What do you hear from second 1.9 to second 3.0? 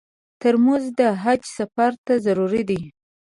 ته ضرور دی.